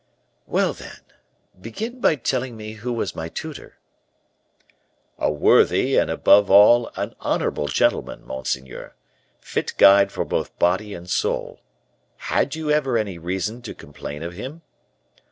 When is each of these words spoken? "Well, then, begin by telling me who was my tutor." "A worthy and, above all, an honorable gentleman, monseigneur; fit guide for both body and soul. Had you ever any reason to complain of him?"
"Well, 0.47 0.73
then, 0.73 1.01
begin 1.61 1.99
by 2.01 2.15
telling 2.15 2.57
me 2.57 2.71
who 2.73 2.91
was 2.91 3.15
my 3.15 3.29
tutor." 3.29 3.77
"A 5.19 5.31
worthy 5.31 5.95
and, 5.95 6.09
above 6.09 6.49
all, 6.49 6.89
an 6.95 7.13
honorable 7.19 7.67
gentleman, 7.67 8.25
monseigneur; 8.25 8.95
fit 9.41 9.73
guide 9.77 10.11
for 10.11 10.25
both 10.25 10.57
body 10.57 10.95
and 10.95 11.07
soul. 11.07 11.59
Had 12.17 12.55
you 12.55 12.71
ever 12.71 12.97
any 12.97 13.19
reason 13.19 13.61
to 13.61 13.75
complain 13.75 14.23
of 14.23 14.33
him?" 14.33 14.63